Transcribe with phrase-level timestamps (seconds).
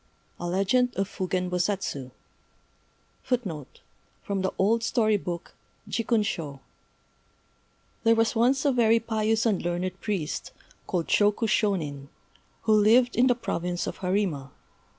[0.39, 2.09] A Legend of Fugen Bosatsu
[3.23, 3.67] [Decoration]
[4.23, 5.53] From the old story book,
[5.87, 6.59] Jikkun shô
[8.03, 10.53] THERE was once a very pious and learned priest,
[10.87, 12.07] called Shôku Shônin,
[12.63, 14.49] who lived in the province of Harima.